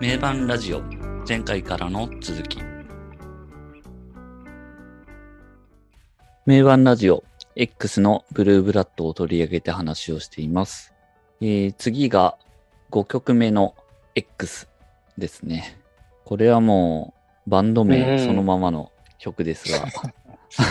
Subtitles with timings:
[0.00, 0.82] 名盤ラジオ
[1.26, 2.58] 前回からの続き。
[6.46, 7.22] 名盤ラジオ
[7.54, 10.92] X のブルーブラッドを取り上げて話をしています、
[11.40, 12.36] えー次が
[12.90, 13.76] 5曲目の
[14.16, 14.68] X
[15.16, 15.80] ですね。
[16.24, 17.14] これはも
[17.46, 19.86] うバンド名そのままの曲ですが、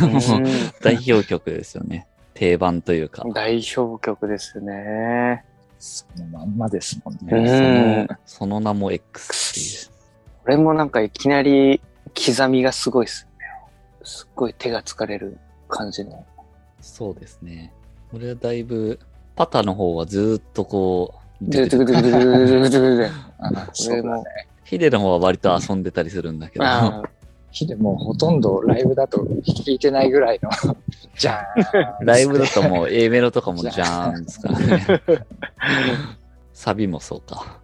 [0.83, 2.07] 代表曲ですよね。
[2.33, 5.45] 定番というか、代表曲ですね。
[5.85, 8.03] そのまんまですもんうね。
[8.03, 8.07] ん。
[8.25, 9.93] その名も X っていう
[10.43, 11.81] これもなんかいきなり
[12.15, 13.45] 刻みがすごいっすね。
[14.01, 15.37] すっごい手が疲れる
[15.67, 16.25] 感じの。
[16.79, 17.73] そうですね。
[18.09, 18.97] これはだいぶ、
[19.35, 21.69] パタの方はずーっとこう、る。
[24.63, 26.65] ヒデの方は割と遊んでたりするんだけど、
[27.77, 30.49] もうほとんどライブだと弾いてないぐらいの、
[31.15, 32.05] じゃーん。
[32.05, 34.85] ライブだともう A メロとかもジャーンですからね。
[36.53, 37.59] サビもそうか。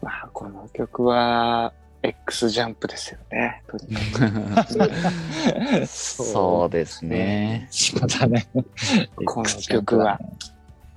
[0.00, 1.72] まあ、この曲は
[2.02, 3.62] X ジャンプですよね。
[3.68, 7.68] とにかそうですね。
[7.70, 8.48] そうだね。
[9.24, 10.18] この曲は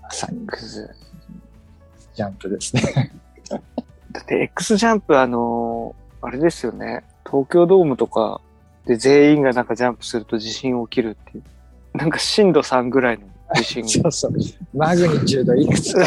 [0.02, 0.90] まさにくず
[2.16, 3.12] ジャンプですね。
[4.12, 7.04] だって X ジャンプあのあれですよね。
[7.26, 8.42] 東京ドームとか
[8.86, 11.44] で全員がなんかジャンプすると地震起きるっていう。
[11.98, 14.32] なんか震度3ぐらいの地震 そうそう。
[14.74, 16.00] マグニチュードいくつか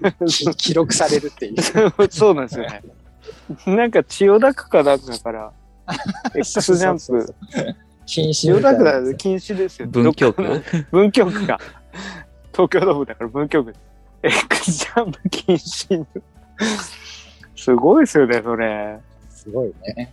[0.00, 1.62] が き記録されるっていう。
[2.10, 2.82] そうなんですよね。
[3.66, 5.52] なんか千代田区かなんかから、
[6.34, 7.34] X ジャンプ、
[8.04, 9.88] 禁止千代田区だと禁止ですよ。
[9.88, 10.62] 文京区？
[10.90, 11.60] 文京区か。
[12.52, 13.74] 東京ドームだから文京区。
[14.22, 16.04] X ジャンプ禁止。
[17.54, 18.98] すごいですよね、それ。
[19.30, 20.12] すごいね。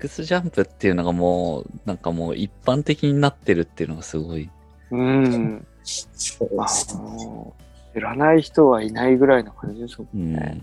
[0.00, 4.48] X ジャンプっていうのがもう、なんかもう一般的になってるっていうのがすごい。
[4.90, 5.66] うん。
[5.66, 7.02] あそうですね。
[7.26, 7.54] の
[7.94, 10.32] 知らない人はいないぐらいの感じですもうんん。
[10.32, 10.60] いね。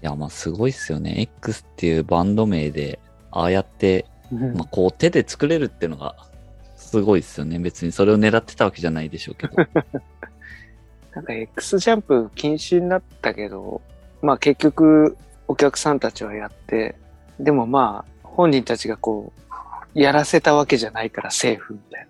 [0.00, 1.14] や、まあすごいっすよね。
[1.20, 2.98] X っていうバンド名で、
[3.30, 6.16] ああやって、うんまあこう手で作れるっていうのが、
[6.76, 7.58] すごいっすよね。
[7.58, 9.54] 別にそれを狙ってたわけじゃないでしょうけど。
[11.14, 13.80] なんか X ジャンプ禁止になったけど、
[14.22, 15.16] まあ結局
[15.46, 16.96] お客さんたちはやって、
[17.38, 19.32] でもまあ本人たちがこ
[19.94, 22.08] う、やらせたわけじゃないからセーフみたい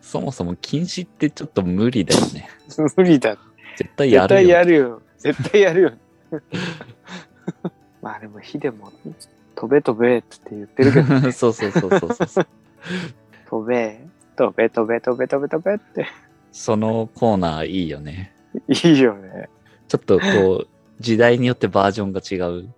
[0.00, 2.48] そもそも禁止ってちょっと無理だよね。
[2.76, 2.86] な。
[2.96, 3.36] 無理だ。
[3.76, 4.56] 絶対や絶対るよ。
[4.56, 5.02] やるよ。
[5.18, 5.92] 絶対やるよ。
[8.00, 8.92] まあでもヒデも、
[9.54, 12.46] 飛べ飛べって言ってるけど、 そうそうそうそうそう。
[13.48, 14.00] 飛べ、
[14.36, 16.06] 飛べ飛べ飛べ飛べ飛べって。
[16.52, 18.34] そのコーナーいいよね。
[18.68, 19.48] いいよね。
[19.88, 20.68] ちょっとこう、
[21.00, 22.68] 時代によってバージョンが違う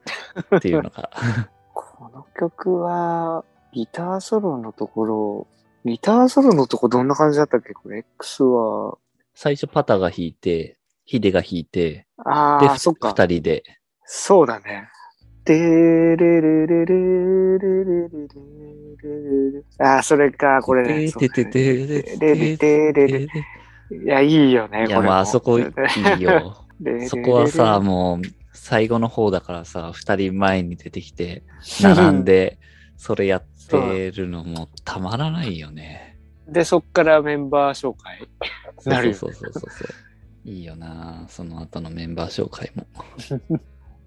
[0.56, 1.10] っていうのが。
[1.74, 5.46] この曲は、ギターソロのところ、
[5.84, 7.74] ギターソロのとこどんな感じだったっけ？
[7.74, 8.98] これ X は、
[9.34, 13.10] 最初パタが弾いて、ヒデが弾いて、で、ああ、そっか。
[13.10, 13.62] 二人で。
[14.04, 14.88] そうだね。
[15.44, 21.12] でーれれれれれれれれれれああ、それか、これね。
[21.12, 21.86] てててて
[22.18, 23.28] れれれれれ
[23.92, 25.02] いや、いいよね、いや、これも。
[25.02, 26.65] まあ、あそこいいよ。
[26.80, 31.42] れそこはさ、、もう、最後の方だからさ、二人前に出てきて、
[31.80, 32.58] 並んで、
[32.96, 36.16] それやってるのもたまらないよね。
[36.48, 38.26] で、そっからメンバー紹介。
[38.84, 40.48] なるよそうそうそうそうそう。
[40.48, 42.86] いいよなその後のメンバー紹介も。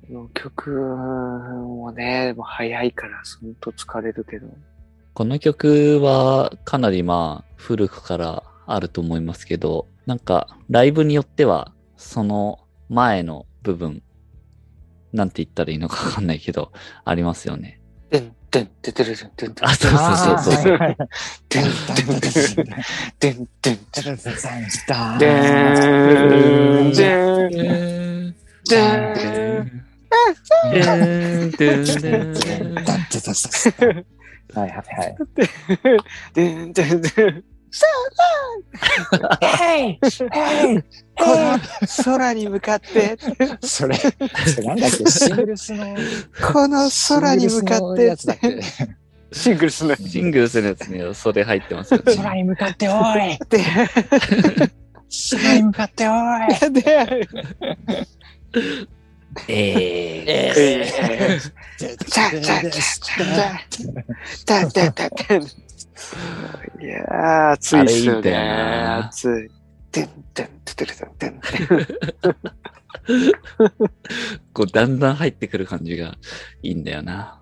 [0.08, 4.47] この曲もね、もう早いから、ほんと疲れるけど。
[5.13, 14.01] この曲はかなりまあ古くからあると思いますけど、なんかライブによってはその前の部分、
[15.11, 16.71] なんて言ったらいいのかわかんないけど、
[17.03, 17.81] ありますよね。
[18.09, 20.71] てんてんててるてんてんてんあ、そうそうそうそう。
[20.71, 21.09] はいはいはい
[21.49, 22.21] てんてんてん
[23.19, 24.39] てんてんてんでー
[26.79, 28.31] んでんでんでーん
[28.63, 29.79] でーん
[34.55, 35.17] はいはいはい。
[37.69, 40.00] でーんでーんでーんヘイ
[40.31, 40.84] ヘイ
[41.19, 41.59] この
[42.03, 43.18] 空に向かって、
[43.62, 44.12] それ、そ
[44.62, 45.05] れなんだっけ？
[45.05, 45.97] シングルスの、
[46.53, 47.84] この空に向かって。
[47.91, 48.61] シングルスのやつだっけ？
[49.32, 50.09] シングルスのやつ。
[50.09, 52.16] シングルスのやつにはそれ入ってますよね。
[52.16, 53.38] 空に向かっておい。
[53.49, 53.64] で、
[55.32, 56.73] 空に向かっておい。
[56.73, 56.82] で、
[59.47, 63.23] えー、えー、チャチャチャチャ
[64.46, 65.67] タタタタいやー、暑いっすよあれ
[67.84, 68.41] いいんだよね。
[68.84, 69.49] な暑い。
[69.91, 70.87] てんてんててん
[71.17, 71.40] てん。
[74.53, 76.17] こうだんだん入ってくる感じが
[76.61, 77.41] いいんだよな。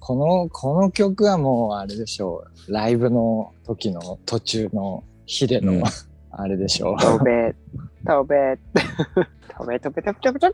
[0.00, 2.72] この、この曲はもうあれでしょう。
[2.72, 5.82] ライブの時の途中のヒデの、うん
[6.36, 6.96] あれでしょう。
[6.98, 7.54] 飛べ、
[8.04, 8.58] 飛べ、
[9.56, 10.52] 飛べ飛べ飛べ飛べ飛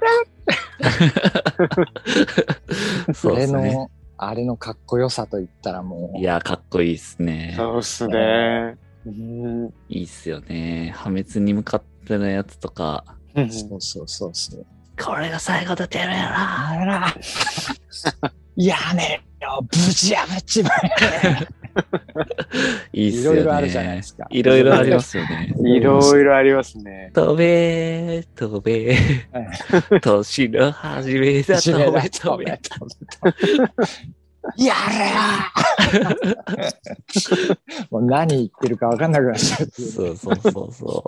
[3.08, 3.14] べ。
[3.14, 3.46] それ。
[3.46, 3.90] の、
[4.22, 7.54] あれのかっこよさと言ったらもう、いや、かっこいいっすね。
[7.56, 8.76] そうっすね。
[9.06, 9.66] うん。
[9.88, 10.92] いいっすよね。
[10.94, 14.66] 破滅に向かってのやつとか、そうそうそうそう。
[15.02, 16.68] これが最後だてめえら。
[16.68, 17.14] あら、
[18.56, 21.59] やめろ、ぶち破っちまえ。
[22.92, 23.40] いいっすよね。
[23.40, 25.54] いろいろあるじゃないですかいろいろありますよね。
[25.64, 27.10] いろいろありますね。
[27.14, 28.96] 飛べ、飛べ、
[30.00, 32.44] 年の初めだ、飛べ、飛べ。
[34.56, 36.06] やれよ
[37.90, 39.70] もう何言ってるか分かんなくなっちゃう。
[39.70, 41.04] そうそうそうそ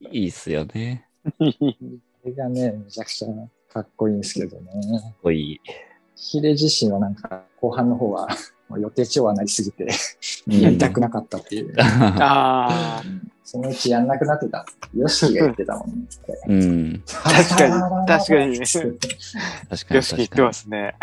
[0.00, 0.04] う。
[0.10, 1.06] いいっすよね。
[1.38, 1.44] そ
[2.24, 3.28] れがね、めちゃくちゃ
[3.72, 4.70] かっこいいんですけどね。
[5.00, 5.60] かっこいい。
[6.14, 8.28] ヒレ自身はなんか後半の方は
[8.78, 9.88] 予定調和なりすぎて
[10.46, 11.74] うんやりたくなかったっていう。
[11.80, 13.02] ああ、
[13.44, 14.66] そのうちやんなくなってた。
[14.96, 16.06] ヨシキが言ってたもんね。
[16.46, 17.02] うん。
[17.06, 17.72] 確かに
[18.06, 18.90] 確かに確かよにし、言
[20.26, 20.42] って。
[20.42, 20.94] ますね。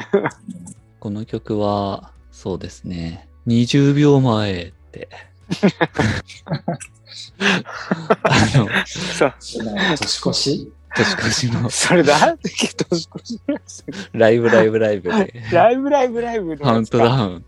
[1.00, 3.28] この曲は、そうですね。
[3.48, 5.10] 20秒前って。
[8.24, 9.34] あの、そう。
[9.98, 10.72] 年越し？
[10.96, 12.38] 年越しのそれだ？
[12.38, 13.40] 年越し
[14.14, 17.46] ライブライブライブで、ライブライブライブのカウントダウン、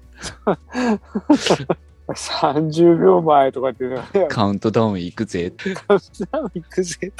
[2.07, 5.51] 30秒前とかっていうのはね、カウントダウン行くぜ。
[5.87, 7.11] カウントダウン行くぜ。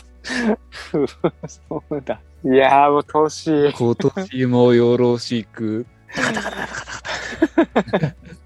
[1.48, 2.20] そうだ。
[2.44, 3.74] いやーもう年。
[3.74, 5.86] 今年もよろしく。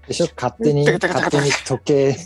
[0.06, 2.16] でしょ勝手に、勝手に時計、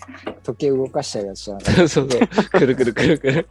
[0.43, 2.09] 時計動かしちゃうやつじゃそうそう。
[2.09, 3.49] くるくるくるくる。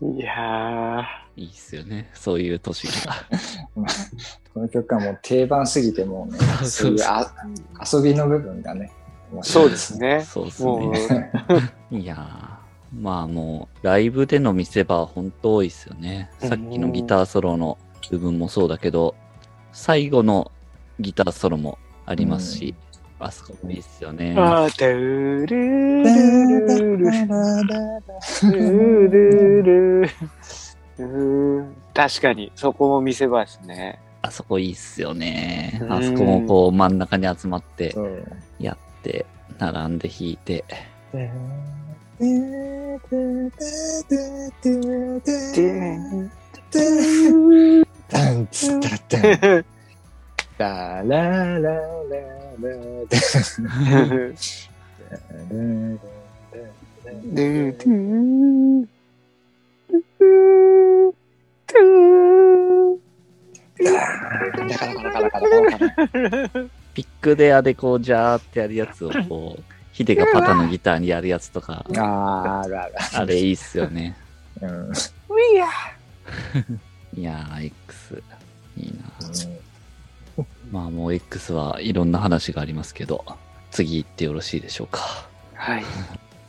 [0.00, 1.04] いや
[1.36, 2.10] いいっすよね。
[2.14, 3.14] そういう年が。
[4.58, 7.32] この曲はもう定番すぎてもうね、 そういうあ
[7.92, 8.90] 遊びの部分がね、
[9.42, 10.22] そうですね。
[10.22, 11.30] そうですね。
[11.92, 12.58] いや
[12.92, 16.30] まあもう、ライブでの見せ場は本当多いですよね。
[16.40, 17.78] さっきのギターソロの
[18.10, 19.14] 部分もそうだけど、
[19.72, 20.50] 最後の
[20.98, 22.74] ギターソロもありますし、
[23.20, 24.34] あそこもいいっすよね。
[24.36, 26.96] あー、てるるるる
[28.50, 30.10] るる
[30.98, 31.64] る
[31.94, 34.00] 確かに、そこも見せ場ですね。
[34.28, 35.78] あそこいいっすよね。
[35.82, 37.94] うんあそこもこう真ん中に集まって
[38.58, 39.24] やって、
[39.58, 40.64] 並んで弾いて。
[48.08, 49.64] ダンツッタラッ
[50.58, 51.74] タンララララ
[61.68, 62.27] ラ
[66.94, 69.62] ピックであでこうジャーってやるやつをこう、
[69.92, 72.62] ヒデがパタのギターにやるやつとか、あ。
[73.14, 74.16] あれいいっすよね。
[74.60, 74.92] うん
[77.16, 78.22] いやー、X、
[78.76, 78.94] いい
[80.36, 80.44] な。
[80.70, 83.24] まあもう X はいろんな話がありますけど、
[83.70, 85.00] 次行ってよろしいでしょうか。
[85.54, 85.84] はい。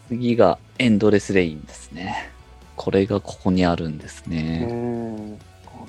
[0.09, 2.29] 次がエンドレスレインですね。
[2.75, 5.37] これがここにあるんですうね。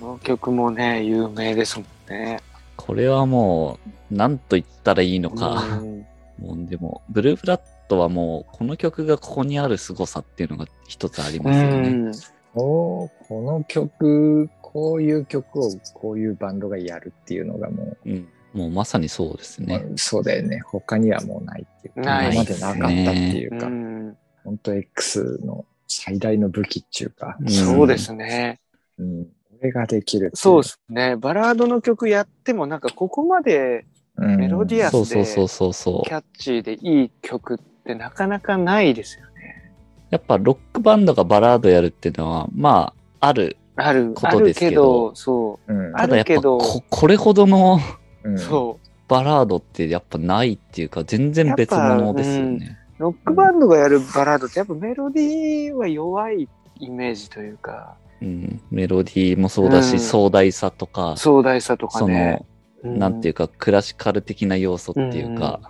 [0.01, 0.03] ん。
[0.03, 2.41] この曲もね、有名ですもんね。
[2.77, 3.79] これはも
[4.11, 5.79] う、なんと言ったらいいのか。
[5.81, 6.07] うん
[6.41, 11.89] もうでも、ブルーフラットはもう、この曲がここにある凄さっていうのが一つありますよね。
[11.89, 12.13] うん
[12.55, 18.29] おーこの曲、こういう曲をこういうバンドがやるっていうのがもうん。
[18.53, 19.79] もうまさにそうですう、ね。
[19.79, 20.61] まあそうだよね。
[20.65, 28.61] 他にはもうないっていうか、今までなかったっていうか、うん本当 X の最大の武器っていうか、んそうですね。
[28.99, 29.31] うん、こ
[29.63, 31.17] れができるそうですね。
[31.17, 33.87] バラードの曲やってもなんかここまで
[34.17, 36.11] うんメロディアスそうそうそうそうそうキ。
[36.15, 39.73] ャッチーでいい曲ってなかなかないですよね。
[40.11, 43.57] やっぱロックバンドがバラードやるっていうのは、まあ、ある。
[43.77, 47.79] ある、ことですけどそうんあただやっぱるけどこ、これほどの
[48.25, 48.91] う。
[49.09, 52.79] バラードってやっぱないっていうか、全然別物ですよね。
[52.99, 56.49] ロックバンドがやるバラードってやっぱメロディーは弱い
[56.79, 58.61] イメージというか、うん。
[58.71, 62.45] メロディーもそうだし、うん壮大さとか、壮大さとかそね
[62.85, 62.97] の、。
[62.97, 65.61] なんていううか、クラシカル的な要素っていうか、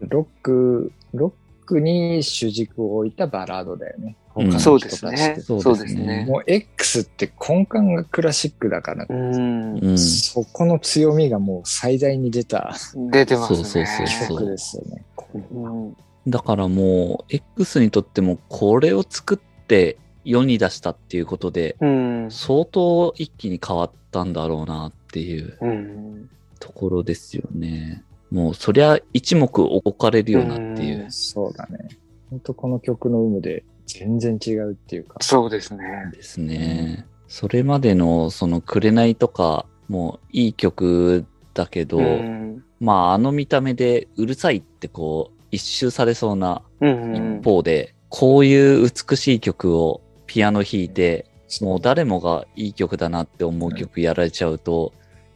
[0.00, 4.16] ロック、ロックに主軸を置いたバラードだよね。
[4.58, 5.36] そうですね。
[5.40, 6.24] そそううですすね。
[6.28, 9.78] もう X って根幹がクラシックだから、うん。
[9.78, 9.98] うん。
[9.98, 12.72] そこの強みがもう最大に出た
[13.10, 13.56] 出てますね。
[13.56, 15.04] そうそうそうそう曲ですよね。
[15.52, 15.96] うん
[16.28, 22.30] だからもう、X にとってもこれを作って世に出したっていうことで、うん。
[22.30, 26.30] 相当一気に変わったんだろうなっていううん。
[26.58, 28.02] ところですよね。
[28.30, 31.04] もうそりゃ一目置かれるようなっていう。
[31.04, 31.88] うんそうだね。
[32.30, 35.16] 本当この曲の有無で全然違うっていうか。
[35.20, 36.10] そうですね。
[36.12, 37.06] ですね。
[37.26, 41.24] それまでの、その、紅とか、もういい曲
[41.54, 42.64] だけど、うん。
[42.78, 47.38] まあ、あの見た目でうるさいってこう、一周されそうなうん。
[47.40, 50.00] 一方で、こういう美しい曲を
[50.30, 51.26] ピアノ弾いて、
[51.60, 54.92] もう誰もがいい曲だなって思う曲やられちゃうと、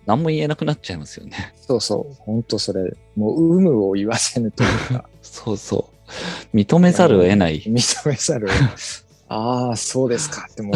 [0.06, 1.52] 何も言えなくなっちゃいますよね。
[1.56, 2.14] そうそう。
[2.20, 2.94] ほんとそれ。
[3.16, 5.90] もう、有無を言わせぬというか、 そうそ
[6.52, 6.56] う。
[6.56, 7.60] 認めざるを得ない。
[7.66, 8.50] 認めざるを。
[9.28, 10.74] ああ、そうですか ってもう、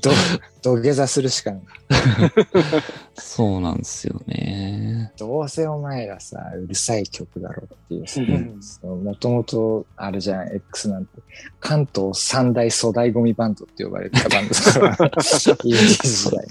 [0.00, 0.10] ど、
[0.62, 1.62] 土下座するしかない。
[3.14, 5.12] そうなんですよね。
[5.18, 8.24] どうせお前らさ、うるさい曲だろっていうさう
[8.96, 11.20] んもともと、あれじゃん、X なんて、
[11.60, 15.10] 関東三大粗大ゴミバンドって呼ばれてたバンドだから。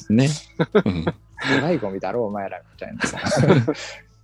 [0.10, 0.30] ね。
[0.86, 1.06] うん
[1.42, 3.18] 粗大ゴミだろ、お前ら、みたいなさ。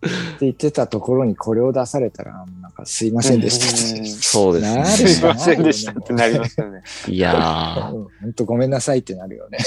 [0.06, 4.06] って言ってたところにこれを出されたら、なんかすいませんでしたって。
[4.10, 4.75] そうですね。
[4.75, 6.82] なるすいませんでしたってなりますよね。
[7.08, 9.58] いやうんほんとごめんなさいってなるよね。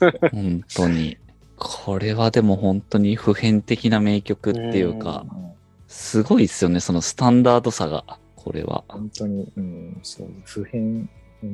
[0.00, 1.16] ー、 本当に。
[1.56, 5.48] これはでも本当に普遍的な名曲っていうか、うん
[5.88, 8.04] すごいですよね、そのスタンダードさが、
[8.36, 8.84] これは。
[8.88, 11.08] 本当に、うん、そう、普遍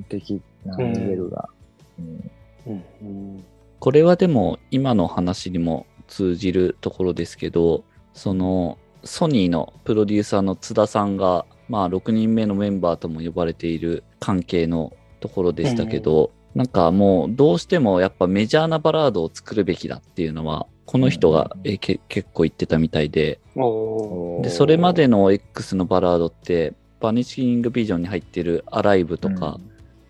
[0.08, 1.48] 的なレベルが。
[1.98, 2.30] うん
[2.66, 3.44] うん。
[3.78, 21.70] これはでも今の話にも通じるところですけど、そのソニーのプロデューサーの津田さんが、まあ6人目のメンバーとも呼ばれている関係のところでしたけど、なんかもうどうしてもやっぱメジャーなバラードを作るべきだっていうのは、この人がうん。
[21.70, 23.40] えけ結構言ってたみたいで、
[24.42, 29.58] で、それまでの X のバラードって、 Vanishing Vision に入ってる Alive とか、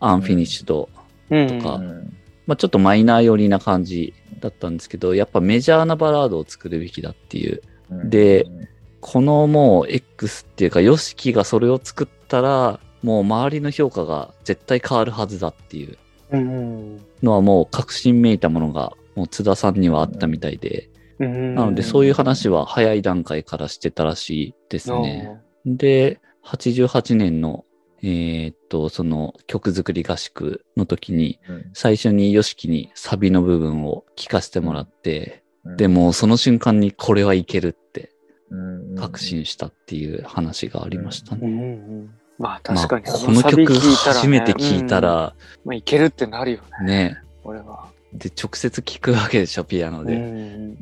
[0.01, 0.89] Unfinished
[1.31, 1.49] うん。
[1.49, 7.63] とかうんまあ、ちょっとマイナー寄りな感じだったんですけど、やっぱメジャーなバラードを作るべきだっていう。
[7.91, 8.47] うんで
[9.07, 15.99] このもう X っていうか、ヨシキがそれを作ったら、もう周りの評価が絶対変わるはずだっていう
[16.31, 17.01] うん。
[17.23, 20.89] のはもう確信めいたものが、もう津田さんにはあったみたいで、
[21.19, 25.39] ななのでそういう話は早い段階からしてたらしいですね。
[25.67, 27.67] で、88年の、
[28.03, 38.11] えーっと、その曲作り合宿の時に、うん最初に YOSHIKI にサビの部分を聞かせてもらって、うんでもその瞬間にこれはいけるって
[38.51, 42.07] うん確信したっていう話がありましたね。
[42.39, 47.89] まあまあ、確かに、この曲初めて聞いたうんら、まあいけるってなるよね、ね、俺は。
[48.13, 50.17] で、直接聞くわけでしょ、ピアノうで。
[50.17, 50.77] ん。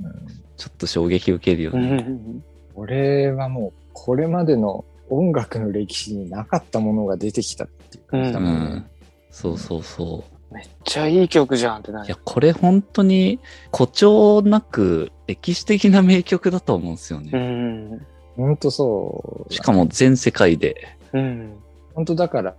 [0.56, 1.96] ちょっと衝撃受けるようね。
[1.96, 2.42] ん。
[2.74, 8.86] 俺はもう、これまでの音楽の歴史になかったものが出てきたっていう感じだうもんねん。
[9.30, 10.31] そうそうそう。
[10.52, 12.18] めっちゃいい曲じゃんってないるや、。
[12.24, 13.38] これ本当に
[13.72, 17.38] 誇張なく歴史的な名曲だと思うんですようね。
[17.38, 18.06] ん。
[18.36, 19.52] ほんとそう。
[19.52, 20.96] しかも全世界で。
[21.12, 21.54] うん。
[21.94, 22.54] ほんとだから、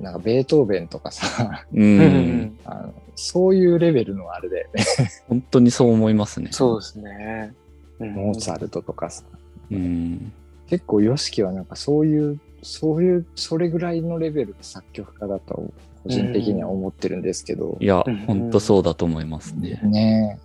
[0.00, 1.76] なんかベートーベンとかさ、う。
[1.76, 2.58] うんん。
[2.64, 4.84] あのそういうレベルのあれだよね。
[5.28, 6.48] 本当にそう思いますね。
[6.52, 7.54] そうですね。
[7.98, 9.24] うんモーツァルトとかさ。
[9.70, 10.32] うん。
[10.68, 15.70] 結構 YOSHIKI はなんかそういう、そういう、それぐらいのレベルの作曲家だと
[16.02, 19.80] 個人的には思ってるんですけど、いやうん、本当そうだと思いますね。
[19.82, 20.38] ね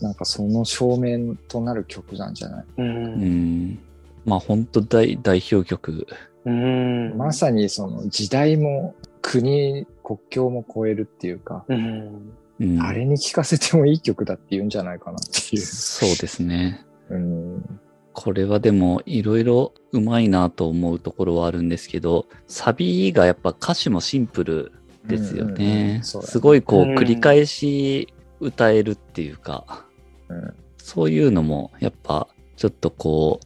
[0.00, 2.82] え、なんかその証明となる曲なんじゃない、う。
[2.82, 3.78] うんん。
[4.24, 6.06] まあ本当大代表曲。
[6.44, 7.14] うん。
[7.16, 12.32] まさにその時代も国、国境も超えるっていうか、うん。
[12.60, 15.62] うん、あれに聴かせてもいい曲だって言うんじゃないかなっていう。
[15.62, 16.84] そうですね。
[17.08, 17.80] うん。
[18.12, 24.72] これはでもいろいろうまいなと思うところはあるんですけど、サビがやっぱ歌詞もシンプル
[25.10, 26.00] ですよね。
[26.02, 29.84] すごいこううん繰り返し歌えるっていうか、
[30.28, 32.26] うんそういうのもやっぱ
[32.56, 33.38] ちょっとこ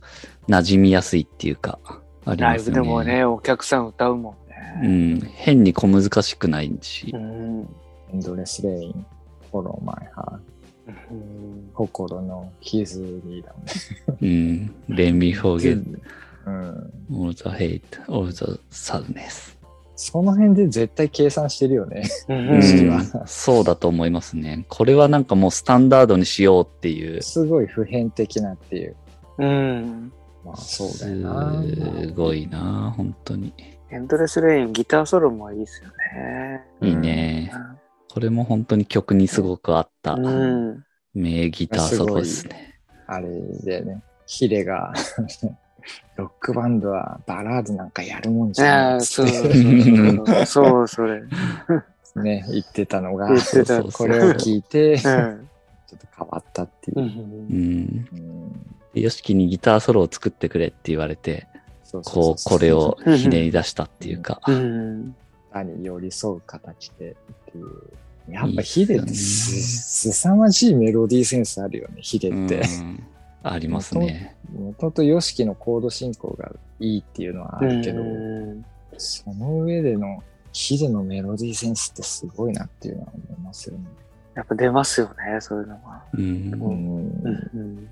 [0.46, 1.78] う馴染みやすいっていうか、
[2.24, 2.82] ありライブますよね。
[2.82, 4.36] でもね、お客さん歌うも
[4.80, 5.14] んうね。
[5.16, 5.20] ん。
[5.20, 7.18] 変に小難しくないしう。
[7.18, 7.68] ん。
[8.12, 9.06] エンドレスレイン、
[9.50, 14.70] フォローマイハーうん心の傷にだもんね。
[14.88, 14.94] うん。
[14.94, 15.82] Let me forget
[16.46, 16.92] うん。
[17.12, 19.54] all the hate, all the sadness.
[19.96, 22.02] その辺で絶対計算してるよね。
[22.28, 24.66] うそうだと思いますね。
[24.68, 27.22] これはなんかもうスタンダードにしようっていう。
[27.22, 28.96] すごい普遍的なっていう。
[29.38, 30.12] うん。
[30.44, 31.62] まあそうだよな。
[32.02, 33.52] すごいな、本当に。
[33.90, 36.64] エンドレスレイン、ギターソロもいいですよね。
[36.82, 37.52] いいね。
[38.12, 40.84] これも本当に曲にすごく合ったうん。
[41.14, 42.80] 名ギターソロですね。
[43.06, 43.28] あれ
[43.64, 44.92] でね、ヒレが、
[46.16, 51.22] ロックバンドはバラードなんかやるもんじゃあないあ、そうそうそう、それ。
[52.16, 53.82] ね、言ってたのが言、ってた。
[53.82, 55.48] そ うこれを聞いて、ちょっうん
[55.98, 57.02] と変わったっていうう。
[57.02, 57.08] うん。
[57.08, 58.08] ん。
[58.12, 58.52] うん
[58.94, 61.48] でヨシキにギターソロを作ってくれって言われて、
[62.04, 64.40] こう、これをひねり出したっていうか。
[64.46, 65.16] うん。
[65.54, 67.14] 方に寄り添う形でっ
[67.52, 67.66] ていう。
[68.28, 72.60] やっぱヒデっていいっすよねす凄まじいメロディーセンスあるよね、ヒデって。
[72.60, 73.04] うん
[73.44, 74.36] ありますね。
[74.52, 78.02] もともと YOSHIKI のコード進行がいいっていうのはあるけど、
[78.96, 80.22] その上での
[80.52, 83.84] ヒデのメロディーセンスってすごいなっていうのは思いますよね。
[84.34, 86.02] やっぱ出ますよね、そういうのが。
[86.14, 87.84] うん。
[87.84, 87.88] ど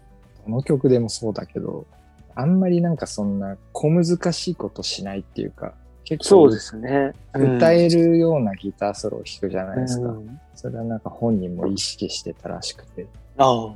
[0.49, 1.87] の曲でもそうだけど、
[2.35, 7.13] あんまりなんかそんな小難しいことしないっていうか、結構そうですね。
[7.35, 10.09] 歌えるようなギターソロを弾くじゃないですか。
[10.09, 13.07] うんそれはなんか本人も意識してたらしくて、
[13.37, 13.75] ああ。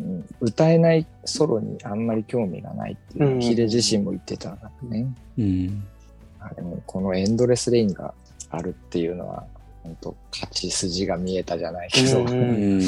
[0.00, 5.06] うん歌えないソロにあんまり興味がないっていうヒデ自身も言ってたからね。
[5.38, 5.84] うん。
[6.40, 8.14] あでもこのエンドレスレインが
[8.50, 9.44] あるっていうのは、
[9.82, 12.32] 本当勝ち筋が見えたじゃないけど、うんう
[12.78, 12.80] ん。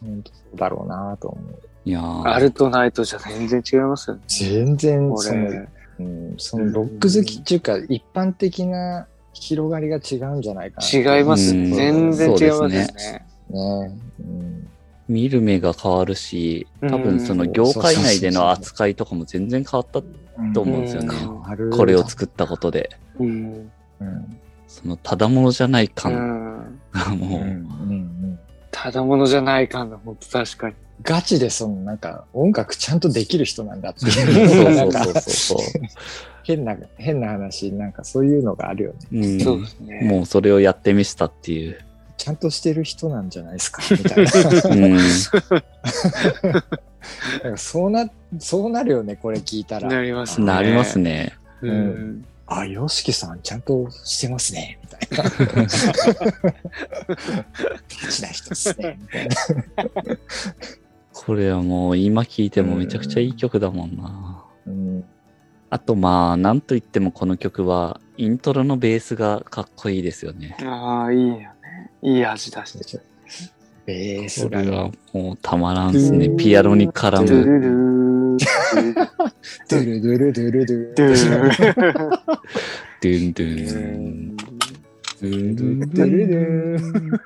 [0.00, 1.58] 本当そうだろうなと思う。
[1.84, 4.22] いやーアルトナイトじゃ全然違いますよね。
[4.26, 5.68] 全然こその、れ。
[5.98, 11.18] うん、そのロック好きっていうか、一般的な広がりが違うんじゃないかな。
[11.18, 11.52] 違います。
[11.52, 12.86] 全然違いますね。
[13.50, 13.98] ね。
[14.20, 14.68] うん
[15.08, 20.02] 見る目が変わるし、多分その業界内での扱いとかも全然変わった
[20.52, 21.14] と思うんですよね。
[21.70, 22.90] これを作ったことで。
[24.66, 26.80] そのただものじゃない感うん。
[26.92, 28.38] が もう、うんうんうん
[28.78, 30.74] ただものじゃない感が、本当確かに。
[31.02, 34.74] ガチでそのなんか音楽ちゃんとできる人なんだってそういう。
[34.76, 35.82] なんかそうそうそうそう。
[36.44, 39.26] 変な、変な話、なんかそういうのがあるよね。
[39.26, 40.00] うんそうですね。
[40.02, 41.78] もうそれをやってみせたっていう。
[42.16, 44.30] ちゃんとしてる人なんじゃないですか、 みたいな。
[44.70, 44.96] うん。
[44.96, 45.02] な
[47.50, 48.08] んかそうな、
[48.38, 49.88] そうなるよね、これ聞いたら。
[49.88, 50.46] なりますね。
[50.46, 51.34] なりますね。
[51.62, 52.24] ううんん。
[52.46, 55.24] あ、ヨシキさんちゃんとしてますね、みたいな。
[55.56, 55.66] ガ
[58.10, 59.34] チな人ですね、みたいな。
[61.12, 64.44] これはもう今聴いてもめちゃくちゃいい曲だもんな。
[64.66, 65.04] うん、
[65.70, 70.56] あとまあ、なんといってもこの曲は、イントロのベースがかっこいいですよね。
[70.62, 71.50] ああ、いいよね。
[72.02, 73.00] いい味出して。
[73.86, 76.28] ベースがこれはもうたまらんですね。
[76.30, 78.36] ピアノに絡ドゥむ。
[79.68, 82.10] ドゥルドゥルドゥルドゥドゥル。
[83.00, 84.36] ドゥンドゥン。
[84.36, 87.20] ドゥンドゥンドゥルドゥ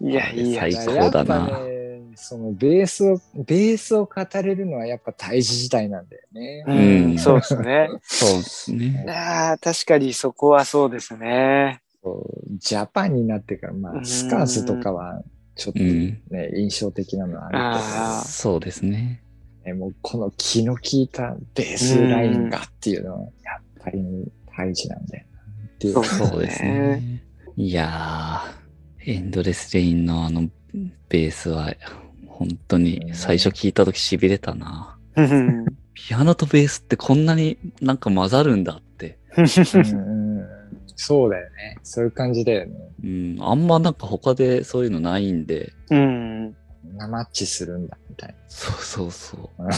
[0.00, 0.74] いや、いいや最。
[0.86, 6.64] 高だなやっぱね、そのベースを、ベースを語れるのはやっぱ大事時代なんだよね。
[6.66, 7.88] ううんん、そうですね。
[8.02, 9.04] そうですね。
[9.08, 11.82] ああ、確かにそこはそうですね。
[12.02, 15.22] そうジャパンになってから、まうんあ、スカースとかは、
[15.54, 16.56] ちょっとうね、ん。
[16.56, 19.22] 印象的なのはあるあそうですね。
[19.64, 24.00] けど、ね、もうこの気の利いたベースラインがっていうのは、やっぱり
[24.56, 25.94] 大事なんだよなっていう。
[25.94, 27.22] そうそうですね。
[27.56, 30.48] いやー、エンドレスレインのあの
[31.08, 31.74] ベースは、
[32.26, 34.96] 本当に最初聞いた時痺れたな。
[35.16, 39.18] うんピアノとベースってこんなになんか混ざるんだって。
[41.02, 41.78] そうだよね。
[41.82, 42.74] そういう感じだよね。
[43.02, 46.54] うん、あんまなんか他でそういうのないんで、うん。
[46.94, 49.62] ナマッチするんだ、みたいそうそうそう。
[49.62, 49.72] な。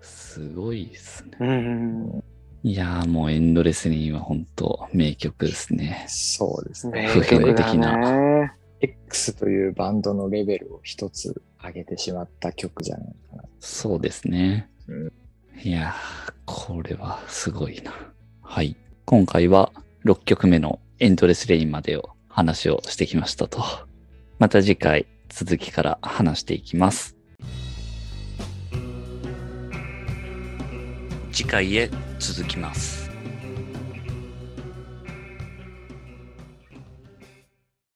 [0.00, 1.36] すごいですね。
[1.40, 2.24] うん。
[2.62, 6.04] いやーもうエンドレスリンは本当名曲ですね。
[6.08, 7.12] そうですね。
[7.12, 8.52] 名曲だ的ね。
[8.80, 13.42] X というバンドのレベルを一つ上げてしまった曲じゃないかな。
[13.58, 14.70] そうですね。
[14.86, 15.12] うん
[15.64, 17.92] いやー、これはすごいな。
[18.42, 18.76] はい。
[19.06, 19.72] 今回は
[20.06, 23.64] 6曲目のエンドレスレインまでを話をしてきましたと。
[24.38, 27.16] また次回続きから話していきます。
[31.32, 31.90] 次回へ
[32.20, 33.05] 続きます。